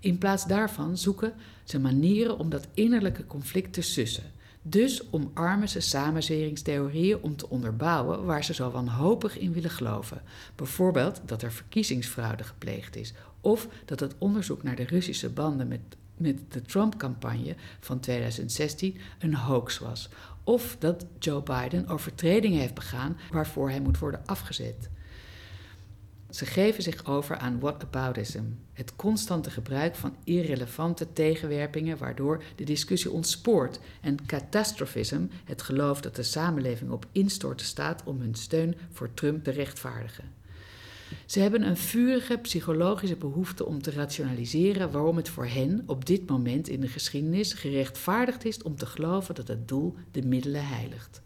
In 0.00 0.18
plaats 0.18 0.46
daarvan 0.46 0.98
zoeken 0.98 1.32
ze 1.64 1.78
manieren 1.78 2.38
om 2.38 2.48
dat 2.48 2.68
innerlijke 2.74 3.26
conflict 3.26 3.72
te 3.72 3.82
sussen. 3.82 4.32
Dus 4.62 5.10
omarmen 5.10 5.68
ze 5.68 5.80
samenzweringstheorieën 5.80 7.22
om 7.22 7.36
te 7.36 7.48
onderbouwen 7.48 8.24
waar 8.24 8.44
ze 8.44 8.54
zo 8.54 8.70
wanhopig 8.70 9.38
in 9.38 9.52
willen 9.52 9.70
geloven. 9.70 10.22
Bijvoorbeeld 10.54 11.20
dat 11.24 11.42
er 11.42 11.52
verkiezingsfraude 11.52 12.44
gepleegd 12.44 12.96
is, 12.96 13.12
of 13.40 13.68
dat 13.84 14.00
het 14.00 14.14
onderzoek 14.18 14.62
naar 14.62 14.76
de 14.76 14.86
Russische 14.86 15.28
banden 15.28 15.68
met 15.68 15.80
met 16.18 16.38
de 16.48 16.62
Trump-campagne 16.62 17.56
van 17.80 18.00
2016 18.00 18.96
een 19.18 19.34
hoax 19.34 19.78
was. 19.78 20.08
Of 20.44 20.76
dat 20.78 21.06
Joe 21.18 21.42
Biden 21.42 21.86
overtredingen 21.86 22.60
heeft 22.60 22.74
begaan 22.74 23.16
waarvoor 23.30 23.70
hij 23.70 23.80
moet 23.80 23.98
worden 23.98 24.26
afgezet. 24.26 24.88
Ze 26.30 26.46
geven 26.46 26.82
zich 26.82 27.04
over 27.06 27.36
aan 27.36 27.60
whataboutism, 27.60 28.42
het 28.72 28.96
constante 28.96 29.50
gebruik 29.50 29.94
van 29.94 30.16
irrelevante 30.24 31.12
tegenwerpingen 31.12 31.98
waardoor 31.98 32.42
de 32.56 32.64
discussie 32.64 33.10
ontspoort, 33.10 33.80
en 34.00 34.26
catastrophism, 34.26 35.26
het 35.44 35.62
geloof 35.62 36.00
dat 36.00 36.16
de 36.16 36.22
samenleving 36.22 36.90
op 36.90 37.06
instorten 37.12 37.66
staat 37.66 38.02
om 38.04 38.20
hun 38.20 38.34
steun 38.34 38.74
voor 38.92 39.14
Trump 39.14 39.44
te 39.44 39.50
rechtvaardigen. 39.50 40.37
Ze 41.26 41.40
hebben 41.40 41.62
een 41.62 41.76
vurige 41.76 42.36
psychologische 42.36 43.16
behoefte 43.16 43.66
om 43.66 43.82
te 43.82 43.90
rationaliseren 43.90 44.90
waarom 44.90 45.16
het 45.16 45.28
voor 45.28 45.46
hen 45.46 45.82
op 45.86 46.06
dit 46.06 46.28
moment 46.28 46.68
in 46.68 46.80
de 46.80 46.88
geschiedenis 46.88 47.52
gerechtvaardigd 47.52 48.44
is 48.44 48.62
om 48.62 48.76
te 48.76 48.86
geloven 48.86 49.34
dat 49.34 49.48
het 49.48 49.68
doel 49.68 49.94
de 50.10 50.22
middelen 50.22 50.66
heiligt. 50.66 51.22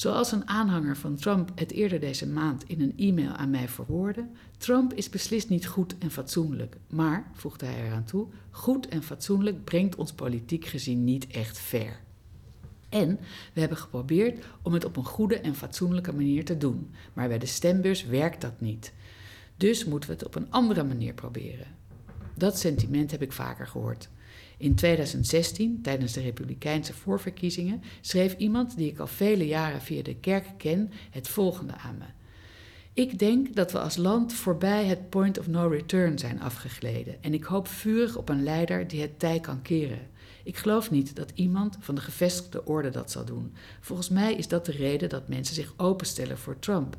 Zoals 0.00 0.32
een 0.32 0.48
aanhanger 0.48 0.96
van 0.96 1.16
Trump 1.16 1.50
het 1.54 1.72
eerder 1.72 2.00
deze 2.00 2.26
maand 2.26 2.64
in 2.66 2.80
een 2.80 2.92
e-mail 2.96 3.30
aan 3.30 3.50
mij 3.50 3.68
verwoordde: 3.68 4.26
Trump 4.58 4.92
is 4.92 5.08
beslist 5.08 5.48
niet 5.48 5.66
goed 5.66 5.98
en 5.98 6.10
fatsoenlijk, 6.10 6.76
maar, 6.88 7.30
voegde 7.34 7.66
hij 7.66 7.86
eraan 7.86 8.04
toe, 8.04 8.26
goed 8.50 8.88
en 8.88 9.02
fatsoenlijk 9.02 9.64
brengt 9.64 9.96
ons 9.96 10.12
politiek 10.12 10.64
gezien 10.64 11.04
niet 11.04 11.26
echt 11.26 11.58
ver. 11.58 12.00
En 12.90 13.20
we 13.52 13.60
hebben 13.60 13.78
geprobeerd 13.78 14.44
om 14.62 14.72
het 14.72 14.84
op 14.84 14.96
een 14.96 15.04
goede 15.04 15.38
en 15.40 15.54
fatsoenlijke 15.54 16.12
manier 16.12 16.44
te 16.44 16.56
doen. 16.56 16.90
Maar 17.12 17.28
bij 17.28 17.38
de 17.38 17.46
stembus 17.46 18.04
werkt 18.04 18.40
dat 18.40 18.60
niet. 18.60 18.92
Dus 19.56 19.84
moeten 19.84 20.10
we 20.10 20.16
het 20.16 20.26
op 20.26 20.34
een 20.34 20.50
andere 20.50 20.84
manier 20.84 21.14
proberen. 21.14 21.66
Dat 22.34 22.58
sentiment 22.58 23.10
heb 23.10 23.22
ik 23.22 23.32
vaker 23.32 23.66
gehoord. 23.66 24.08
In 24.56 24.74
2016, 24.74 25.78
tijdens 25.82 26.12
de 26.12 26.20
Republikeinse 26.20 26.92
voorverkiezingen, 26.92 27.82
schreef 28.00 28.36
iemand 28.36 28.76
die 28.76 28.90
ik 28.90 28.98
al 28.98 29.06
vele 29.06 29.46
jaren 29.46 29.80
via 29.80 30.02
de 30.02 30.16
kerk 30.16 30.46
ken 30.56 30.92
het 31.10 31.28
volgende 31.28 31.76
aan 31.76 31.98
me. 31.98 32.04
Ik 32.92 33.18
denk 33.18 33.54
dat 33.54 33.72
we 33.72 33.80
als 33.80 33.96
land 33.96 34.32
voorbij 34.32 34.84
het 34.84 35.10
point 35.10 35.38
of 35.38 35.46
no 35.46 35.66
return 35.68 36.18
zijn 36.18 36.40
afgegleden 36.40 37.22
en 37.22 37.34
ik 37.34 37.44
hoop 37.44 37.68
vurig 37.68 38.16
op 38.16 38.28
een 38.28 38.42
leider 38.42 38.88
die 38.88 39.00
het 39.00 39.18
tij 39.18 39.40
kan 39.40 39.62
keren. 39.62 40.08
Ik 40.44 40.56
geloof 40.56 40.90
niet 40.90 41.16
dat 41.16 41.30
iemand 41.34 41.76
van 41.80 41.94
de 41.94 42.00
gevestigde 42.00 42.64
orde 42.64 42.90
dat 42.90 43.10
zal 43.10 43.24
doen. 43.24 43.54
Volgens 43.80 44.08
mij 44.08 44.34
is 44.34 44.48
dat 44.48 44.66
de 44.66 44.72
reden 44.72 45.08
dat 45.08 45.28
mensen 45.28 45.54
zich 45.54 45.72
openstellen 45.76 46.38
voor 46.38 46.58
Trump. 46.58 46.96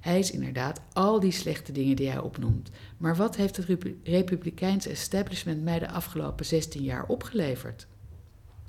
Hij 0.00 0.18
is 0.18 0.30
inderdaad 0.30 0.80
al 0.92 1.20
die 1.20 1.32
slechte 1.32 1.72
dingen 1.72 1.96
die 1.96 2.08
hij 2.08 2.18
opnoemt. 2.18 2.70
Maar 2.96 3.16
wat 3.16 3.36
heeft 3.36 3.56
het 3.56 3.66
Republikeinse 4.02 4.90
establishment 4.90 5.62
mij 5.62 5.78
de 5.78 5.90
afgelopen 5.90 6.44
16 6.44 6.82
jaar 6.82 7.06
opgeleverd? 7.06 7.86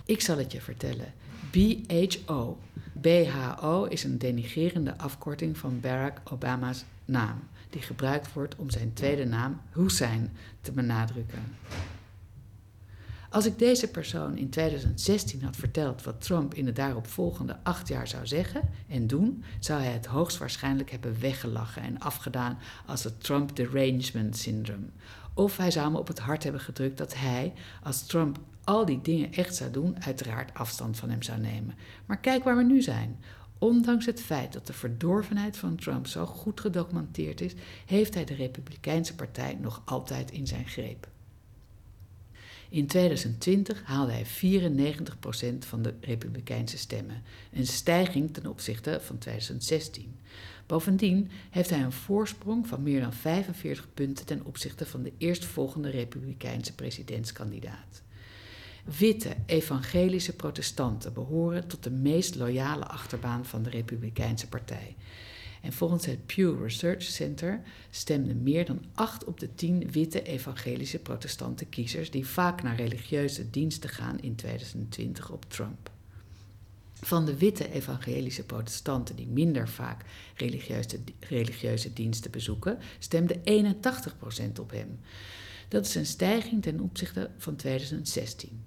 Ik 0.05 0.21
zal 0.21 0.37
het 0.37 0.51
je 0.51 0.61
vertellen. 0.61 1.13
BHO. 1.51 2.57
BHO 2.93 3.83
is 3.83 4.03
een 4.03 4.17
denigerende 4.17 4.97
afkorting 4.97 5.57
van 5.57 5.79
Barack 5.79 6.21
Obama's 6.23 6.85
naam, 7.05 7.39
die 7.69 7.81
gebruikt 7.81 8.33
wordt 8.33 8.55
om 8.55 8.69
zijn 8.69 8.93
tweede 8.93 9.25
naam 9.25 9.61
Hussein 9.71 10.31
te 10.61 10.71
benadrukken. 10.71 11.55
Als 13.37 13.45
ik 13.45 13.59
deze 13.59 13.87
persoon 13.87 14.37
in 14.37 14.49
2016 14.49 15.43
had 15.43 15.55
verteld 15.55 16.03
wat 16.03 16.21
Trump 16.21 16.53
in 16.53 16.65
de 16.65 16.71
daaropvolgende 16.71 17.57
acht 17.63 17.87
jaar 17.87 18.07
zou 18.07 18.27
zeggen 18.27 18.61
en 18.87 19.07
doen, 19.07 19.43
zou 19.59 19.81
hij 19.81 19.91
het 19.91 20.05
hoogstwaarschijnlijk 20.05 20.91
hebben 20.91 21.19
weggelachen 21.19 21.81
en 21.81 21.99
afgedaan 21.99 22.57
als 22.85 23.03
het 23.03 23.23
Trump 23.23 23.55
derangement 23.55 24.37
syndrome. 24.37 24.85
Of 25.33 25.57
hij 25.57 25.71
zou 25.71 25.91
me 25.91 25.97
op 25.97 26.07
het 26.07 26.19
hart 26.19 26.43
hebben 26.43 26.61
gedrukt 26.61 26.97
dat 26.97 27.15
hij, 27.15 27.53
als 27.83 28.05
Trump 28.05 28.39
al 28.63 28.85
die 28.85 29.01
dingen 29.01 29.33
echt 29.33 29.55
zou 29.55 29.71
doen, 29.71 30.03
uiteraard 30.03 30.53
afstand 30.53 30.97
van 30.97 31.09
hem 31.09 31.21
zou 31.21 31.39
nemen. 31.39 31.75
Maar 32.05 32.19
kijk 32.19 32.43
waar 32.43 32.57
we 32.57 32.63
nu 32.63 32.81
zijn. 32.81 33.19
Ondanks 33.57 34.05
het 34.05 34.21
feit 34.21 34.53
dat 34.53 34.67
de 34.67 34.73
verdorvenheid 34.73 35.57
van 35.57 35.75
Trump 35.75 36.07
zo 36.07 36.25
goed 36.25 36.59
gedocumenteerd 36.59 37.41
is, 37.41 37.53
heeft 37.85 38.13
hij 38.13 38.25
de 38.25 38.35
Republikeinse 38.35 39.15
Partij 39.15 39.57
nog 39.61 39.81
altijd 39.85 40.31
in 40.31 40.47
zijn 40.47 40.67
greep. 40.67 41.07
In 42.69 42.87
2020 42.87 43.83
haalde 43.83 44.11
hij 44.11 44.25
94% 44.25 45.57
van 45.59 45.81
de 45.81 45.93
Republikeinse 46.01 46.77
stemmen, 46.77 47.23
een 47.53 47.67
stijging 47.67 48.33
ten 48.33 48.47
opzichte 48.47 48.99
van 49.01 49.17
2016. 49.17 50.15
Bovendien 50.65 51.29
heeft 51.49 51.69
hij 51.69 51.81
een 51.81 51.91
voorsprong 51.91 52.67
van 52.67 52.83
meer 52.83 53.01
dan 53.01 53.13
45 53.13 53.87
punten 53.93 54.25
ten 54.25 54.45
opzichte 54.45 54.85
van 54.85 55.03
de 55.03 55.13
eerstvolgende 55.17 55.89
Republikeinse 55.89 56.75
presidentskandidaat. 56.75 58.01
Witte 58.97 59.35
evangelische 59.45 60.35
protestanten 60.35 61.13
behoren 61.13 61.67
tot 61.67 61.83
de 61.83 61.91
meest 61.91 62.35
loyale 62.35 62.85
achterbaan 62.85 63.45
van 63.45 63.63
de 63.63 63.69
Republikeinse 63.69 64.47
Partij. 64.47 64.95
En 65.61 65.73
volgens 65.73 66.05
het 66.05 66.25
Pew 66.25 66.63
Research 66.63 67.03
Center 67.03 67.61
stemden 67.89 68.43
meer 68.43 68.65
dan 68.65 68.85
8 68.93 69.23
op 69.23 69.39
de 69.39 69.55
10 69.55 69.91
witte 69.91 70.21
evangelische 70.23 70.99
protestante 70.99 71.65
kiezers 71.65 72.11
die 72.11 72.27
vaak 72.27 72.63
naar 72.63 72.75
religieuze 72.75 73.49
diensten 73.49 73.89
gaan 73.89 74.19
in 74.19 74.35
2020 74.35 75.31
op 75.31 75.45
Trump. 75.47 75.91
Van 77.01 77.25
de 77.25 77.37
witte 77.37 77.71
evangelische 77.71 78.43
protestanten 78.43 79.15
die 79.15 79.27
minder 79.27 79.69
vaak 79.69 80.05
religieuze, 80.35 80.99
religieuze 81.19 81.93
diensten 81.93 82.31
bezoeken, 82.31 82.77
stemde 82.99 83.39
81% 84.55 84.59
op 84.59 84.71
hem. 84.71 84.99
Dat 85.67 85.85
is 85.85 85.95
een 85.95 86.05
stijging 86.05 86.61
ten 86.61 86.79
opzichte 86.79 87.29
van 87.37 87.55
2016. 87.55 88.63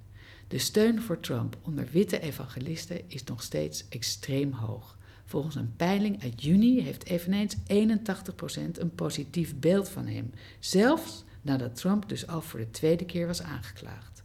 De 0.48 0.58
steun 0.58 1.02
voor 1.02 1.20
Trump 1.20 1.56
onder 1.62 1.88
witte 1.92 2.20
evangelisten 2.20 3.00
is 3.06 3.24
nog 3.24 3.42
steeds 3.42 3.88
extreem 3.88 4.52
hoog. 4.52 4.98
Volgens 5.30 5.54
een 5.54 5.76
peiling 5.76 6.22
uit 6.22 6.42
juni 6.42 6.80
heeft 6.80 7.04
eveneens 7.04 7.56
81% 7.56 7.60
een 8.72 8.94
positief 8.94 9.54
beeld 9.56 9.88
van 9.88 10.06
hem, 10.06 10.30
zelfs 10.58 11.24
nadat 11.42 11.76
Trump 11.76 12.08
dus 12.08 12.26
al 12.26 12.40
voor 12.40 12.58
de 12.58 12.70
tweede 12.70 13.04
keer 13.04 13.26
was 13.26 13.42
aangeklaagd. 13.42 14.22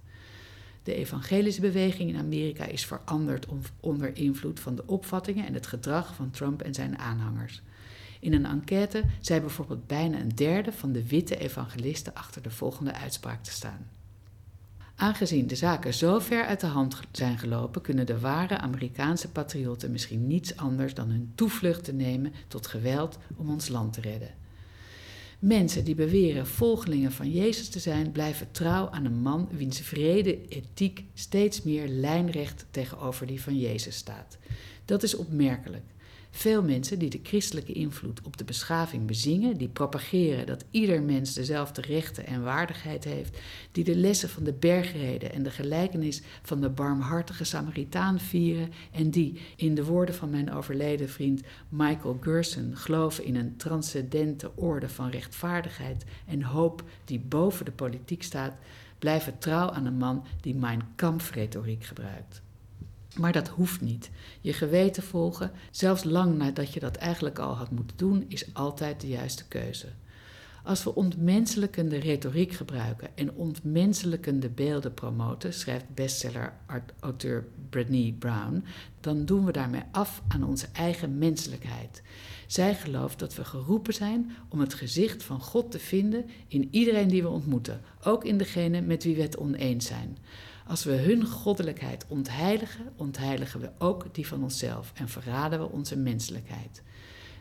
De 0.84 0.94
evangelische 0.94 1.62
beweging 1.62 2.10
in 2.10 2.18
Amerika 2.18 2.66
is 2.66 2.86
veranderd 2.86 3.48
onder 3.80 4.18
invloed 4.18 4.60
van 4.60 4.76
de 4.76 4.88
opvattingen 4.88 5.46
en 5.46 5.54
het 5.54 5.68
gedrag 5.68 6.16
van 6.16 6.32
Trump 6.32 6.62
en 6.62 6.74
zijn 6.74 6.98
aanhangers. 6.98 7.62
In 8.20 8.34
een 8.34 8.46
enquête 8.46 9.04
zei 9.22 9.40
bijvoorbeeld 9.40 9.88
bijna 9.88 10.20
een 10.20 10.36
derde 10.36 10.72
van 10.72 10.92
de 10.92 11.08
witte 11.08 11.38
evangelisten 11.38 12.14
achter 12.14 12.42
de 12.42 12.52
volgende 12.52 12.94
uitspraak 12.94 13.44
te 13.44 13.52
staan. 13.52 13.88
Aangezien 14.96 15.48
de 15.48 15.56
zaken 15.56 15.94
zo 15.94 16.20
ver 16.20 16.46
uit 16.46 16.60
de 16.60 16.68
hand 16.68 17.00
zijn 17.12 17.38
gelopen, 17.38 17.82
kunnen 17.82 18.06
de 18.06 18.20
ware 18.20 18.58
Amerikaanse 18.58 19.30
patriotten 19.30 19.92
misschien 19.92 20.28
niets 20.28 20.58
anders 20.58 20.94
dan 20.94 21.10
hun 21.10 21.32
toevlucht 21.36 21.84
te 21.84 21.94
nemen 21.94 22.34
tot 22.48 22.68
geweld 22.68 23.18
om 23.36 23.50
ons 23.50 23.68
land 23.68 23.94
te 23.94 24.02
redden. 24.02 24.34
Mensen 25.40 25.84
die 25.84 25.96
beweren 25.96 26.48
volgelingen 26.48 27.12
van 27.12 27.32
Jezus 27.32 27.70
te 27.70 27.80
zijn, 27.80 28.12
blijven 28.12 28.52
trouw 28.52 28.90
aan 28.90 29.06
een 29.06 29.22
man 29.22 29.50
wiens 29.52 29.80
vrede 29.80 30.48
ethiek 30.48 31.04
steeds 31.14 31.64
meer 31.64 31.88
lijnrecht 31.88 32.66
tegenover 32.72 33.28
die 33.28 33.42
van 33.42 33.60
Jezus 33.60 33.96
staat. 33.96 34.38
Dat 34.86 35.04
is 35.04 35.16
opmerkelijk. 35.16 35.84
Veel 36.36 36.64
mensen 36.64 37.00
die 37.00 37.10
de 37.10 37.20
christelijke 37.24 37.72
invloed 37.72 38.22
op 38.22 38.38
de 38.38 38.44
beschaving 38.44 39.06
bezingen, 39.06 39.58
die 39.58 39.68
propageren 39.68 40.46
dat 40.46 40.66
ieder 40.72 41.02
mens 41.02 41.34
dezelfde 41.34 41.82
rechten 41.82 42.26
en 42.26 42.44
waardigheid 42.44 43.04
heeft, 43.04 43.38
die 43.72 43.84
de 43.84 43.96
lessen 43.96 44.30
van 44.30 44.44
de 44.44 44.54
bergreden 44.54 45.34
en 45.34 45.44
de 45.44 45.50
gelijkenis 45.50 46.22
van 46.42 46.62
de 46.62 46.70
barmhartige 46.70 47.44
Samaritaan 47.44 48.20
vieren 48.20 48.72
en 48.92 49.10
die, 49.10 49.42
in 49.56 49.76
de 49.76 49.86
woorden 49.86 50.16
van 50.16 50.30
mijn 50.30 50.52
overleden 50.52 51.10
vriend 51.10 51.42
Michael 51.70 52.18
Gerson, 52.22 52.78
geloven 52.78 53.24
in 53.24 53.36
een 53.36 53.58
transcendente 53.58 54.56
orde 54.56 54.90
van 54.90 55.10
rechtvaardigheid 55.10 56.06
en 56.28 56.42
hoop 56.42 56.84
die 57.06 57.20
boven 57.20 57.66
de 57.66 57.72
politiek 57.72 58.24
staat, 58.24 58.58
blijven 59.00 59.38
trouw 59.38 59.70
aan 59.70 59.86
een 59.86 59.98
man 59.98 60.26
die 60.42 60.56
Mein 60.56 60.82
Kampf-retoriek 60.96 61.84
gebruikt. 61.84 62.44
Maar 63.18 63.32
dat 63.32 63.48
hoeft 63.48 63.82
niet. 63.82 64.10
Je 64.42 64.54
geweten 64.54 65.04
volgen, 65.04 65.52
zelfs 65.72 66.04
lang 66.04 66.38
nadat 66.38 66.74
je 66.74 66.80
dat 66.80 66.96
eigenlijk 66.96 67.40
al 67.40 67.56
had 67.56 67.72
moeten 67.72 67.98
doen, 67.98 68.26
is 68.28 68.54
altijd 68.54 69.02
de 69.02 69.08
juiste 69.08 69.48
keuze. 69.48 69.88
Als 70.66 70.84
we 70.84 70.96
ontmenselijkende 70.96 71.98
retoriek 71.98 72.52
gebruiken 72.52 73.10
en 73.16 73.34
ontmenselijkende 73.34 74.50
beelden 74.50 74.94
promoten, 74.94 75.54
schrijft 75.54 75.86
bestseller-auteur 75.94 77.46
Brené 77.70 78.14
Brown, 78.20 78.64
dan 79.00 79.26
doen 79.26 79.46
we 79.46 79.52
daarmee 79.52 79.84
af 79.92 80.22
aan 80.28 80.44
onze 80.44 80.68
eigen 80.74 81.18
menselijkheid. 81.18 82.02
Zij 82.48 82.76
gelooft 82.76 83.20
dat 83.20 83.36
we 83.36 83.44
geroepen 83.44 83.94
zijn 83.94 84.32
om 84.50 84.60
het 84.60 84.74
gezicht 84.74 85.24
van 85.24 85.42
God 85.42 85.72
te 85.72 85.80
vinden 85.80 86.26
in 86.48 86.68
iedereen 86.72 87.08
die 87.08 87.22
we 87.22 87.30
ontmoeten, 87.30 87.82
ook 88.04 88.24
in 88.24 88.38
degene 88.38 88.82
met 88.82 89.04
wie 89.04 89.16
we 89.16 89.22
het 89.22 89.38
oneens 89.38 89.86
zijn. 89.86 90.18
Als 90.68 90.84
we 90.84 90.92
hun 90.92 91.26
goddelijkheid 91.26 92.06
ontheiligen, 92.08 92.94
ontheiligen 92.96 93.60
we 93.60 93.70
ook 93.78 94.14
die 94.14 94.28
van 94.28 94.44
onszelf 94.44 94.92
en 94.96 95.10
verraden 95.10 95.60
we 95.60 95.70
onze 95.70 95.98
menselijkheid. 95.98 96.84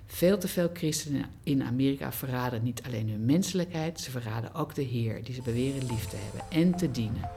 Veel 0.06 0.38
te 0.38 0.48
veel 0.48 0.70
christenen 0.72 1.24
in 1.42 1.62
Amerika 1.62 2.12
verraden 2.12 2.62
niet 2.62 2.82
alleen 2.82 3.08
hun 3.08 3.24
menselijkheid, 3.24 4.00
ze 4.00 4.10
verraden 4.10 4.54
ook 4.54 4.74
de 4.74 4.82
Heer, 4.82 5.24
die 5.24 5.34
ze 5.34 5.42
beweren 5.42 5.86
lief 5.86 6.04
te 6.04 6.16
hebben 6.16 6.42
en 6.50 6.76
te 6.76 6.90
dienen. 6.90 7.30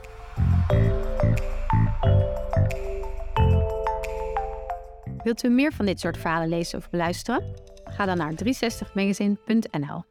Wilt 5.23 5.43
u 5.43 5.49
meer 5.49 5.73
van 5.73 5.85
dit 5.85 5.99
soort 5.99 6.17
verhalen 6.17 6.49
lezen 6.49 6.79
of 6.79 6.89
beluisteren? 6.89 7.43
Ga 7.83 8.05
dan 8.05 8.17
naar 8.17 8.33
360magazine.nl. 8.33 10.03